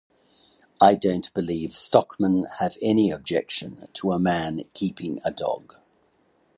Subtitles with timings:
[0.81, 5.75] I don't believe stockmen have any objection to a man keeping a dog.